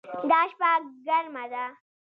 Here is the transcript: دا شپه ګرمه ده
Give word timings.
دا 0.29 0.41
شپه 0.51 0.71
ګرمه 1.05 1.43
ده 1.51 1.63